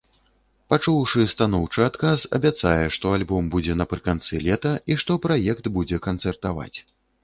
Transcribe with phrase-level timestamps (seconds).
[0.73, 6.77] Пачуўшы станоўчы адказ, абяцае, што альбом будзе напрыканцы лета, і што праект будзе канцэртаваць.